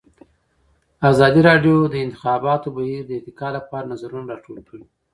[1.11, 4.85] ازادي راډیو د د انتخاباتو بهیر د ارتقا لپاره نظرونه راټول کړي.